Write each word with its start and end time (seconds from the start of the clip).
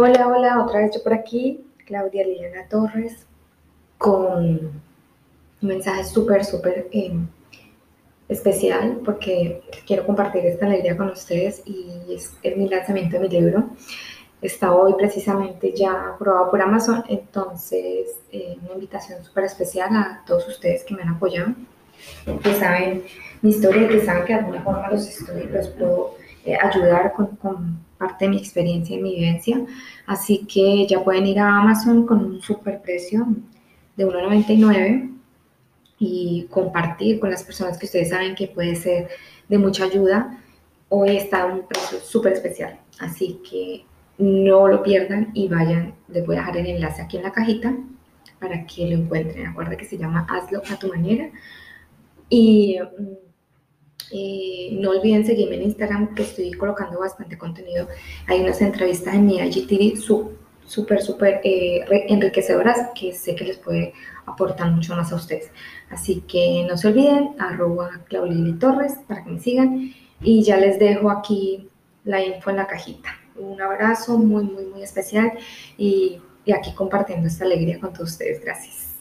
Hola, 0.00 0.28
hola, 0.28 0.62
otra 0.62 0.78
vez 0.78 0.94
yo 0.94 1.02
por 1.02 1.12
aquí, 1.12 1.66
Claudia 1.84 2.24
Liliana 2.24 2.68
Torres, 2.68 3.26
con 3.98 4.46
un 4.46 4.80
mensaje 5.60 6.04
súper, 6.04 6.44
súper 6.44 6.86
eh, 6.92 7.18
especial 8.28 9.00
porque 9.04 9.60
quiero 9.88 10.06
compartir 10.06 10.46
esta 10.46 10.66
alegría 10.66 10.96
con 10.96 11.10
ustedes 11.10 11.62
y 11.66 12.14
es, 12.14 12.32
mi 12.56 12.68
lanzamiento 12.68 13.16
de 13.16 13.22
mi 13.22 13.28
libro. 13.28 13.70
Está 14.40 14.72
hoy 14.72 14.94
precisamente 14.94 15.74
ya 15.74 16.10
aprobado 16.14 16.48
por 16.48 16.62
Amazon, 16.62 17.02
entonces 17.08 18.20
eh, 18.30 18.56
una 18.62 18.74
invitación 18.74 19.24
súper 19.24 19.46
especial 19.46 19.96
a 19.96 20.22
todos 20.24 20.46
ustedes 20.46 20.84
que 20.84 20.94
me 20.94 21.02
han 21.02 21.08
apoyado, 21.08 21.54
que 22.44 22.54
saben 22.54 23.02
mi 23.42 23.50
historia 23.50 23.82
y 23.82 23.88
que 23.88 24.04
saben 24.04 24.24
que 24.26 24.34
de 24.34 24.38
alguna 24.38 24.62
forma 24.62 24.90
los, 24.92 25.08
estoy, 25.08 25.42
los 25.48 25.66
puedo 25.70 26.14
eh, 26.44 26.56
ayudar 26.56 27.14
con, 27.14 27.34
con 27.34 27.87
de 28.18 28.28
mi 28.28 28.38
experiencia 28.38 28.96
y 28.96 29.02
mi 29.02 29.14
vivencia. 29.14 29.64
Así 30.06 30.46
que 30.46 30.86
ya 30.86 31.02
pueden 31.02 31.26
ir 31.26 31.38
a 31.38 31.58
Amazon 31.58 32.06
con 32.06 32.24
un 32.24 32.40
super 32.40 32.80
precio 32.80 33.26
de 33.96 34.06
1,99 34.06 35.14
y 35.98 36.46
compartir 36.50 37.18
con 37.18 37.30
las 37.30 37.42
personas 37.42 37.78
que 37.78 37.86
ustedes 37.86 38.10
saben 38.10 38.34
que 38.34 38.48
puede 38.48 38.76
ser 38.76 39.08
de 39.48 39.58
mucha 39.58 39.84
ayuda. 39.84 40.38
Hoy 40.88 41.16
está 41.16 41.46
un 41.46 41.66
precio 41.66 41.98
súper 42.00 42.32
especial, 42.32 42.78
así 43.00 43.40
que 43.48 43.84
no 44.18 44.68
lo 44.68 44.82
pierdan 44.82 45.30
y 45.34 45.48
vayan, 45.48 45.94
les 46.08 46.26
voy 46.26 46.36
a 46.36 46.40
dejar 46.40 46.56
el 46.56 46.66
enlace 46.66 47.02
aquí 47.02 47.16
en 47.18 47.24
la 47.24 47.32
cajita 47.32 47.74
para 48.40 48.66
que 48.66 48.86
lo 48.86 48.96
encuentren. 48.96 49.46
Acuerda 49.46 49.76
que 49.76 49.84
se 49.84 49.98
llama 49.98 50.26
Hazlo 50.28 50.62
a 50.70 50.76
tu 50.76 50.88
manera. 50.88 51.30
Y 52.28 52.78
mm, 52.78 53.27
eh, 54.12 54.70
no 54.72 54.90
olviden 54.90 55.26
seguirme 55.26 55.56
en 55.56 55.62
Instagram 55.64 56.14
que 56.14 56.22
estoy 56.22 56.52
colocando 56.52 56.98
bastante 56.98 57.36
contenido. 57.36 57.88
Hay 58.26 58.40
unas 58.40 58.60
entrevistas 58.60 59.14
en 59.14 59.26
mi 59.26 59.38
IGTV 59.38 59.96
súper, 60.64 61.02
súper 61.02 61.40
eh, 61.44 61.84
enriquecedoras 62.08 62.90
que 62.98 63.12
sé 63.12 63.34
que 63.34 63.44
les 63.44 63.58
puede 63.58 63.92
aportar 64.26 64.70
mucho 64.70 64.94
más 64.96 65.12
a 65.12 65.16
ustedes. 65.16 65.50
Así 65.90 66.22
que 66.26 66.66
no 66.68 66.76
se 66.76 66.88
olviden, 66.88 67.30
arroba 67.38 68.00
Claudili 68.08 68.58
Torres 68.58 68.94
para 69.06 69.24
que 69.24 69.30
me 69.30 69.40
sigan 69.40 69.92
y 70.20 70.42
ya 70.42 70.56
les 70.56 70.78
dejo 70.78 71.10
aquí 71.10 71.68
la 72.04 72.24
info 72.24 72.50
en 72.50 72.56
la 72.56 72.66
cajita. 72.66 73.10
Un 73.36 73.60
abrazo 73.60 74.18
muy, 74.18 74.44
muy, 74.44 74.64
muy 74.64 74.82
especial 74.82 75.32
y 75.76 76.20
aquí 76.52 76.72
compartiendo 76.74 77.28
esta 77.28 77.44
alegría 77.44 77.78
con 77.78 77.92
todos 77.92 78.10
ustedes. 78.10 78.42
Gracias. 78.42 78.97